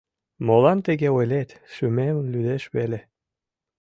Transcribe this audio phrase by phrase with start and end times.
[0.45, 2.99] Молан тыге ойлет, шӱмем лӱдеш веле...